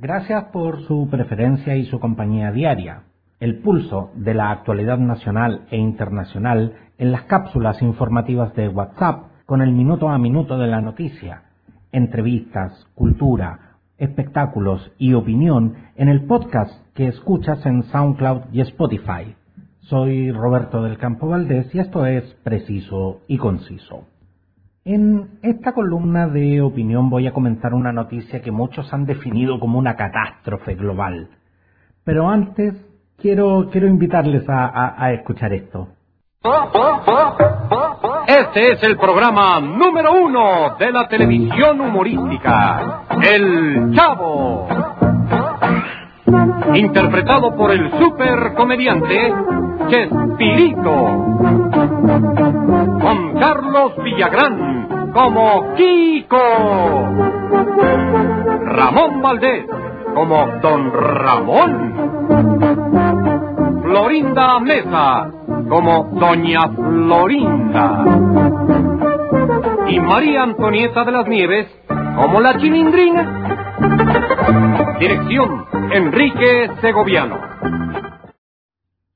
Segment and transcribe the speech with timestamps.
[0.00, 3.02] Gracias por su preferencia y su compañía diaria.
[3.40, 9.60] El pulso de la actualidad nacional e internacional en las cápsulas informativas de WhatsApp con
[9.60, 11.42] el minuto a minuto de la noticia,
[11.90, 19.34] entrevistas, cultura, espectáculos y opinión en el podcast que escuchas en SoundCloud y Spotify.
[19.80, 24.04] Soy Roberto del Campo Valdés y esto es Preciso y Conciso.
[24.84, 29.78] En esta columna de opinión voy a comentar una noticia que muchos han definido como
[29.78, 31.28] una catástrofe global.
[32.04, 32.74] Pero antes
[33.18, 35.88] quiero, quiero invitarles a, a escuchar esto.
[38.26, 44.68] Este es el programa número uno de la televisión humorística, El Chavo.
[46.74, 49.32] Interpretado por el super comediante
[49.88, 50.94] Chespirito.
[53.00, 56.36] Con Carlos Villagrán como Kiko.
[58.64, 59.66] Ramón Valdés
[60.14, 61.94] como Don Ramón.
[63.82, 65.30] Florinda Mesa
[65.68, 68.04] como Doña Florinda.
[69.88, 71.66] Y María Antonieta de las Nieves
[72.16, 73.48] como la Chilindrina.
[74.98, 77.38] Dirección Enrique Segoviano.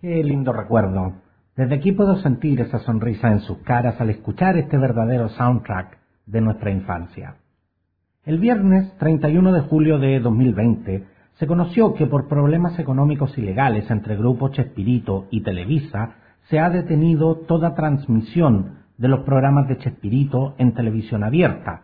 [0.00, 1.12] Qué lindo recuerdo.
[1.54, 6.40] Desde aquí puedo sentir esa sonrisa en sus caras al escuchar este verdadero soundtrack de
[6.40, 7.36] nuestra infancia.
[8.24, 13.88] El viernes 31 de julio de 2020 se conoció que por problemas económicos y legales
[13.88, 16.16] entre Grupo Chespirito y Televisa
[16.48, 21.82] se ha detenido toda transmisión de los programas de Chespirito en televisión abierta,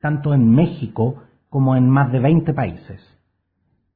[0.00, 3.13] tanto en México como en más de 20 países.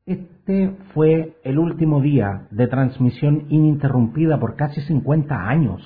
[0.08, 5.82] Este fue el último día de transmisión ininterrumpida por casi 50 años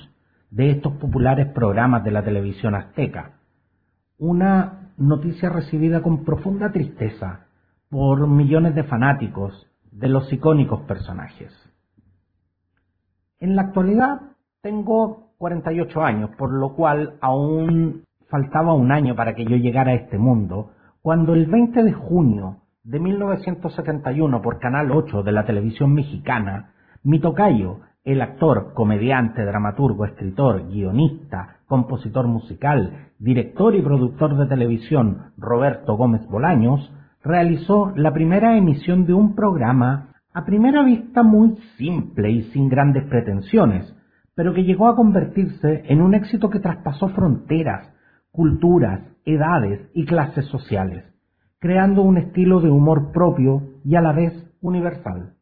[0.49, 3.33] de estos populares programas de la televisión azteca.
[4.17, 7.47] Una noticia recibida con profunda tristeza
[7.89, 11.51] por millones de fanáticos de los icónicos personajes.
[13.41, 14.21] En la actualidad
[14.61, 19.95] tengo 48 años, por lo cual aún faltaba un año para que yo llegara a
[19.95, 25.93] este mundo, cuando el 20 de junio de 1971 por Canal 8 de la televisión
[25.93, 26.71] mexicana,
[27.01, 35.31] mi tocayo, el actor, comediante, dramaturgo, escritor, guionista, compositor musical, director y productor de televisión
[35.37, 36.91] Roberto Gómez Bolaños,
[37.23, 43.05] realizó la primera emisión de un programa a primera vista muy simple y sin grandes
[43.05, 43.95] pretensiones,
[44.35, 47.87] pero que llegó a convertirse en un éxito que traspasó fronteras,
[48.31, 51.12] culturas, edades y clases sociales
[51.63, 55.35] creando un estilo de humor propio y a la vez universal.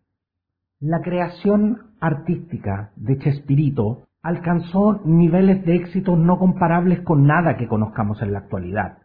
[0.79, 8.21] La creación artística de Chespirito alcanzó niveles de éxito no comparables con nada que conozcamos
[8.21, 8.99] en la actualidad.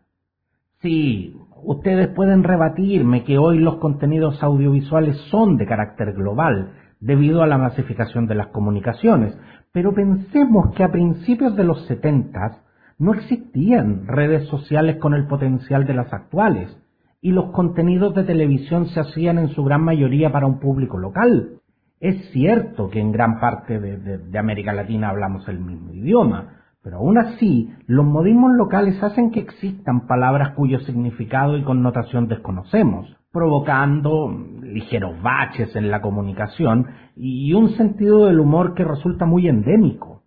[0.83, 7.47] Sí, ustedes pueden rebatirme que hoy los contenidos audiovisuales son de carácter global debido a
[7.47, 9.35] la masificación de las comunicaciones,
[9.73, 12.61] pero pensemos que a principios de los setentas
[12.99, 16.77] no existían redes sociales con el potencial de las actuales,
[17.21, 21.61] y los contenidos de televisión se hacían en su gran mayoría para un público local.
[22.01, 27.19] Es cierto que en gran parte de, América Latina hablamos el mismo idioma, pero aún
[27.19, 34.31] así los modismos locales hacen que existan palabras cuyo significado y connotación desconocemos, provocando
[34.63, 40.23] ligeros baches en la comunicación y un sentido del humor que resulta muy endémico.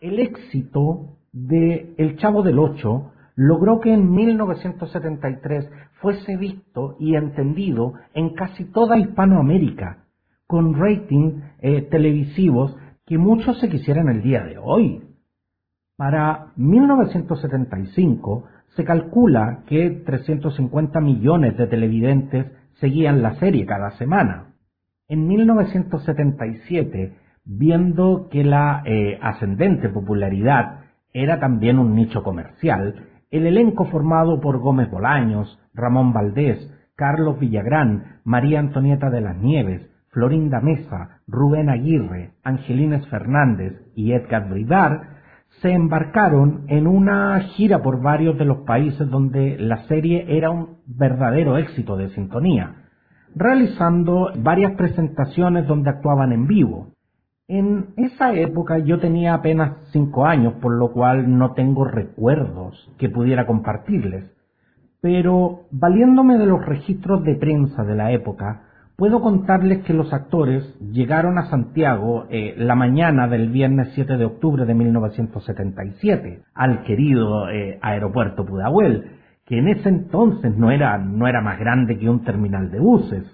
[0.00, 7.92] El éxito de El Chavo del Ocho logró que en 1973 fuese visto y entendido
[8.12, 9.98] en casi toda Hispanoamérica,
[10.48, 15.04] con ratings eh, televisivos que muchos se quisieran el día de hoy.
[15.96, 22.46] Para 1975 se calcula que 350 millones de televidentes
[22.80, 24.54] seguían la serie cada semana.
[25.06, 30.80] En 1977, viendo que la eh, ascendente popularidad
[31.12, 38.20] era también un nicho comercial, el elenco formado por Gómez Bolaños, Ramón Valdés, Carlos Villagrán,
[38.24, 45.18] María Antonieta de las Nieves, Florinda Mesa, Rubén Aguirre, Angelines Fernández y Edgar Bridar,
[45.60, 50.78] se embarcaron en una gira por varios de los países donde la serie era un
[50.86, 52.86] verdadero éxito de sintonía,
[53.34, 56.94] realizando varias presentaciones donde actuaban en vivo.
[57.50, 63.08] En esa época yo tenía apenas cinco años, por lo cual no tengo recuerdos que
[63.08, 64.30] pudiera compartirles.
[65.00, 68.64] Pero, valiéndome de los registros de prensa de la época,
[68.96, 70.62] puedo contarles que los actores
[70.92, 77.48] llegaron a Santiago eh, la mañana del viernes 7 de octubre de 1977, al querido
[77.48, 79.12] eh, aeropuerto Pudahuel,
[79.46, 83.24] que en ese entonces no era, no era más grande que un terminal de buses,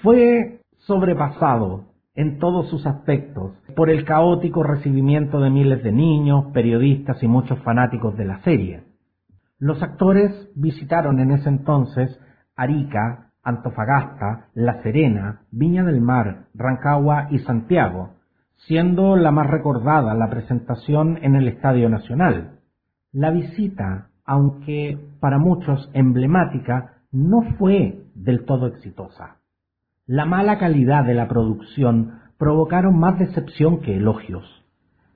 [0.00, 7.22] fue sobrepasado en todos sus aspectos por el caótico recibimiento de miles de niños, periodistas
[7.22, 8.84] y muchos fanáticos de la serie.
[9.58, 12.18] Los actores visitaron en ese entonces
[12.56, 18.14] Arica, Antofagasta, La Serena, Viña del Mar, Rancagua y Santiago,
[18.66, 22.58] siendo la más recordada la presentación en el Estadio Nacional.
[23.12, 29.36] La visita, aunque para muchos emblemática, no fue del todo exitosa.
[30.08, 34.44] La mala calidad de la producción provocaron más decepción que elogios.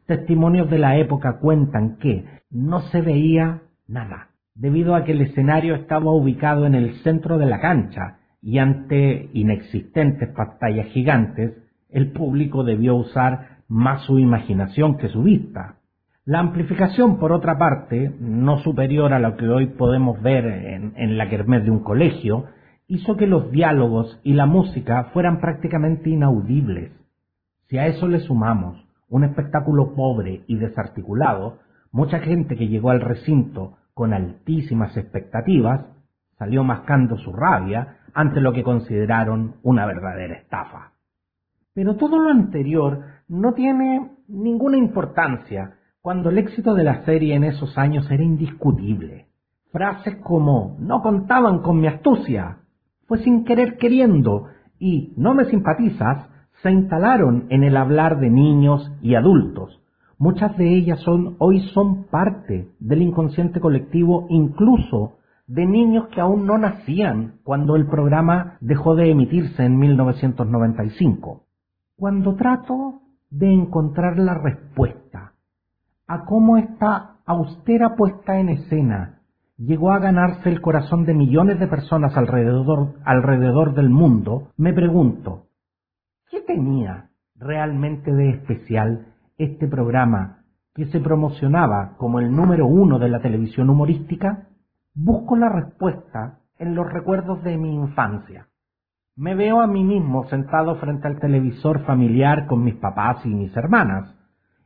[0.07, 5.77] Testimonios de la época cuentan que no se veía nada, debido a que el escenario
[5.77, 11.57] estaba ubicado en el centro de la cancha y ante inexistentes pantallas gigantes,
[11.89, 15.77] el público debió usar más su imaginación que su vista.
[16.25, 21.29] La amplificación, por otra parte, no superior a lo que hoy podemos ver en, la
[21.29, 22.47] kermés de un colegio,
[22.91, 26.91] hizo que los diálogos y la música fueran prácticamente inaudibles.
[27.69, 31.59] Si a eso le sumamos un espectáculo pobre y desarticulado,
[31.93, 35.87] mucha gente que llegó al recinto con altísimas expectativas
[36.37, 40.91] salió mascando su rabia ante lo que consideraron una verdadera estafa.
[41.73, 47.45] Pero todo lo anterior no tiene ninguna importancia cuando el éxito de la serie en
[47.45, 49.29] esos años era indiscutible.
[49.71, 52.57] Frases como no contaban con mi astucia
[53.11, 54.45] fue sin querer queriendo
[54.79, 56.29] y no me simpatizas
[56.63, 59.83] se instalaron en el hablar de niños y adultos.
[60.17, 65.17] Muchas de ellas son, hoy son parte del inconsciente colectivo, incluso
[65.49, 71.43] de niños que aún no nacían cuando el programa dejó de emitirse en 1995.
[71.97, 75.33] Cuando trato de encontrar la respuesta
[76.07, 79.20] a cómo esta austera puesta en escena
[79.61, 85.49] llegó a ganarse el corazón de millones de personas alrededor, del mundo, me pregunto,
[86.31, 93.11] ¿qué tenía realmente de especial este programa que se promocionaba como el número uno de
[93.11, 94.49] la televisión humorística?
[94.95, 98.49] Busco la respuesta en los recuerdos de mi infancia.
[99.15, 103.55] Me veo a mí mismo sentado frente al televisor familiar con mis papás y mis
[103.55, 104.15] hermanas,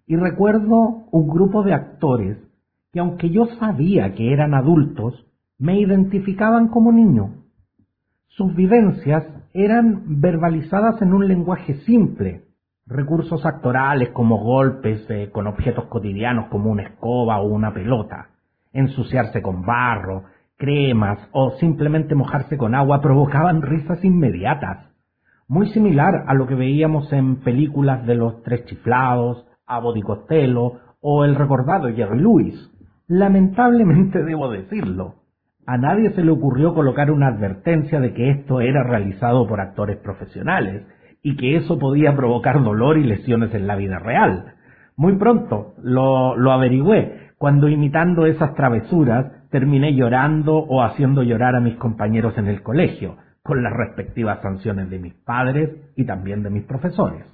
[0.06, 2.53] y recuerdo un grupo de actores
[2.94, 5.26] que aunque yo sabía que eran adultos,
[5.58, 7.42] me identificaban como niño.
[8.28, 12.44] Sus vivencias eran verbalizadas en un lenguaje simple,
[12.86, 18.28] recursos actorales como golpes eh, con objetos cotidianos como una escoba o una pelota,
[18.72, 20.26] ensuciarse con barro,
[20.56, 24.86] cremas o simplemente mojarse con agua provocaban risas inmediatas,
[25.48, 30.74] muy similar a lo que veíamos en películas de los tres chiflados, Abbott y Costello
[31.00, 32.70] o el recordado Jerry Lewis.
[33.06, 35.16] Lamentablemente debo decirlo,
[35.66, 39.96] a nadie se le ocurrió colocar una advertencia de que esto era realizado por actores
[39.98, 40.82] profesionales
[41.22, 44.54] y que eso podía provocar dolor y lesiones en la vida real.
[44.96, 51.60] Muy pronto lo, lo averigüé cuando imitando esas travesuras terminé llorando o haciendo llorar a
[51.60, 56.50] mis compañeros en el colegio, con las respectivas sanciones de mis padres y también de
[56.50, 57.24] mis profesores.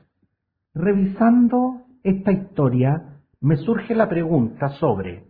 [0.75, 5.30] Revisando esta historia, me surge la pregunta sobre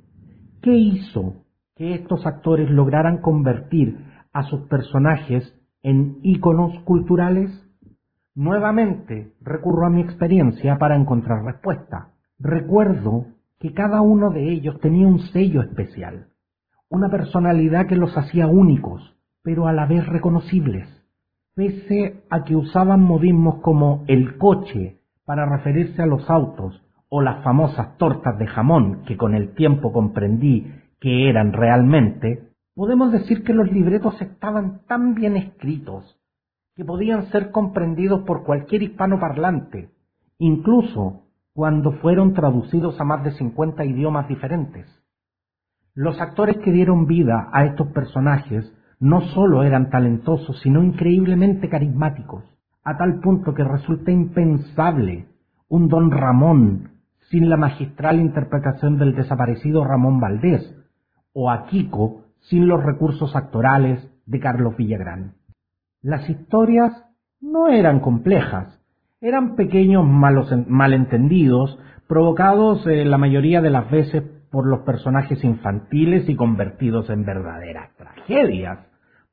[0.62, 1.37] ¿Qué hizo
[1.75, 3.97] que estos actores lograran convertir
[4.31, 7.51] a sus personajes en íconos culturales?
[8.34, 12.11] Nuevamente recurro a mi experiencia para encontrar respuesta.
[12.39, 13.25] Recuerdo
[13.58, 16.27] que cada uno de ellos tenía un sello especial,
[16.91, 20.89] una personalidad que los hacía únicos, pero a la vez reconocibles,
[21.55, 27.43] pese a que usaban modismos como el coche para referirse a los autos o las
[27.43, 33.52] famosas tortas de jamón que con el tiempo comprendí que eran realmente, podemos decir que
[33.52, 36.17] los libretos estaban tan bien escritos
[36.76, 39.90] que podían ser comprendidos por cualquier hispanoparlante,
[40.38, 44.86] incluso cuando fueron traducidos a más de 50 idiomas diferentes.
[45.94, 52.44] Los actores que dieron vida a estos personajes no solo eran talentosos, sino increíblemente carismáticos,
[52.84, 55.26] a tal punto que resulta impensable
[55.69, 56.90] un don Ramón
[57.31, 60.77] sin la magistral interpretación del desaparecido Ramón Valdés,
[61.32, 65.34] o a Kiko sin los recursos actorales de Carlos Villagrán.
[66.03, 66.93] Las historias
[67.41, 68.81] no eran complejas,
[69.20, 76.29] eran pequeños malos, malentendidos provocados eh, la mayoría de las veces por los personajes infantiles
[76.29, 78.81] y convertidos en verdaderas tragedias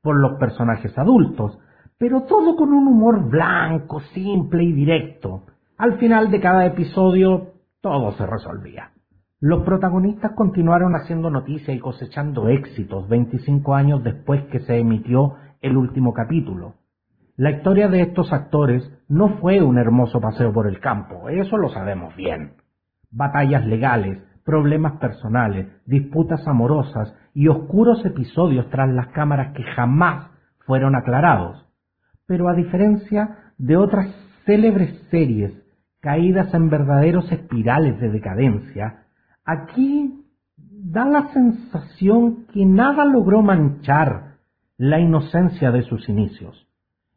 [0.00, 1.58] por los personajes adultos,
[1.98, 5.42] pero todo con un humor blanco, simple y directo.
[5.76, 8.92] Al final de cada episodio todo se resolvía.
[9.40, 15.76] Los protagonistas continuaron haciendo noticia y cosechando éxitos 25 años después que se emitió el
[15.76, 16.74] último capítulo.
[17.36, 21.68] La historia de estos actores no fue un hermoso paseo por el campo, eso lo
[21.68, 22.54] sabemos bien.
[23.12, 30.30] Batallas legales, problemas personales, disputas amorosas y oscuros episodios tras las cámaras que jamás
[30.66, 31.64] fueron aclarados.
[32.26, 34.08] Pero a diferencia de otras
[34.44, 35.52] célebres series
[36.08, 39.04] caídas en verdaderos espirales de decadencia,
[39.44, 40.24] aquí
[40.56, 44.38] da la sensación que nada logró manchar
[44.78, 46.66] la inocencia de sus inicios.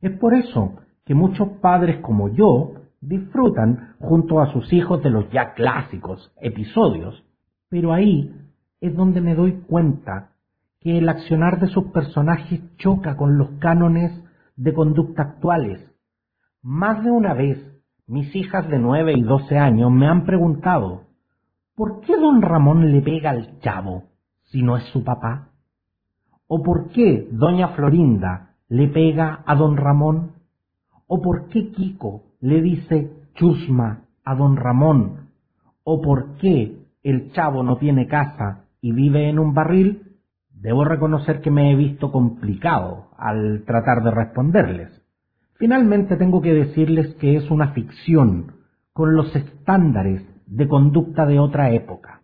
[0.02, 5.32] Es por eso que muchos padres como yo disfrutan junto a sus hijos de los
[5.32, 7.24] ya clásicos episodios,
[7.70, 8.36] pero ahí
[8.82, 10.32] es donde me doy cuenta
[10.82, 14.12] que el accionar de sus personajes choca con los cánones
[14.58, 15.80] de conducta actuales.
[16.62, 17.71] Más de una vez,
[18.12, 21.04] mis hijas de nueve y doce años me han preguntado,
[21.76, 24.04] ¿por qué don Ramón le pega al chavo
[24.52, 25.48] si no es su papá?
[26.46, 30.34] ¿O por qué doña Florinda le pega a don Ramón?
[31.08, 35.30] ¿O por qué Kiko le dice chusma a don Ramón?
[35.86, 40.18] ¿O por qué el chavo no tiene casa y vive en un barril?
[40.50, 45.01] Debo reconocer que me he visto complicado al tratar de responderles.
[45.62, 48.54] Finalmente tengo que decirles que es una ficción
[48.94, 52.24] con los estándares de conducta de otra época.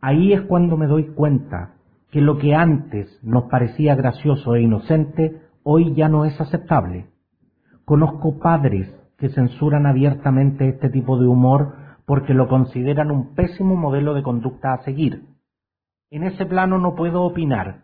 [0.00, 1.74] Ahí es cuando me doy cuenta
[2.12, 7.08] que lo que antes nos parecía gracioso e inocente, hoy ya no es aceptable.
[7.84, 11.74] Conozco padres que censuran abiertamente este tipo de humor
[12.06, 15.24] porque lo consideran un pésimo modelo de conducta a seguir.
[16.08, 17.82] En ese plano no puedo opinar,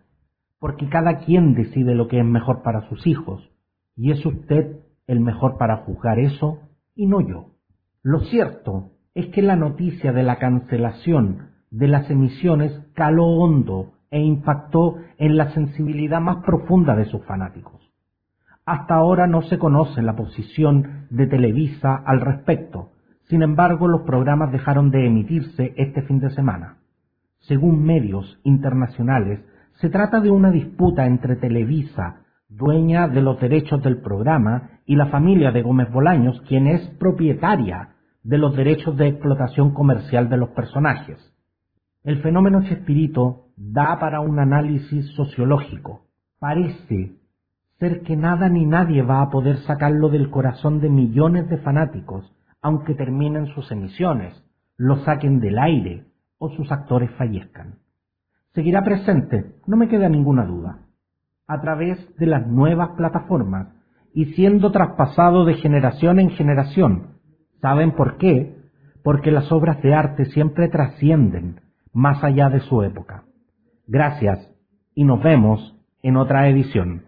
[0.61, 3.51] porque cada quien decide lo que es mejor para sus hijos,
[3.97, 6.59] y es usted el mejor para juzgar eso
[6.95, 7.51] y no yo.
[8.03, 14.21] Lo cierto es que la noticia de la cancelación de las emisiones caló hondo e
[14.21, 17.81] impactó en la sensibilidad más profunda de sus fanáticos.
[18.67, 22.93] Hasta ahora no se conoce la posición de Televisa al respecto,
[23.29, 26.79] sin embargo los programas dejaron de emitirse este fin de semana.
[27.41, 29.41] Según medios internacionales,
[29.81, 35.07] se trata de una disputa entre Televisa, dueña de los derechos del programa, y la
[35.07, 40.51] familia de Gómez Bolaños, quien es propietaria de los derechos de explotación comercial de los
[40.51, 41.19] personajes.
[42.03, 46.03] El fenómeno Chespirito da para un análisis sociológico.
[46.39, 47.17] Parece
[47.79, 52.31] ser que nada ni nadie va a poder sacarlo del corazón de millones de fanáticos,
[52.61, 54.35] aunque terminen sus emisiones,
[54.77, 56.05] lo saquen del aire
[56.39, 57.79] o sus actores fallezcan.
[58.55, 60.79] Seguirá presente, no me queda ninguna duda,
[61.47, 63.69] a través de las nuevas plataformas
[64.13, 67.19] y siendo traspasado de generación en generación.
[67.61, 68.57] ¿Saben por qué?
[69.03, 71.61] Porque las obras de arte siempre trascienden
[71.93, 73.25] más allá de su época.
[73.87, 74.51] Gracias
[74.95, 77.04] y nos vemos en otra edición.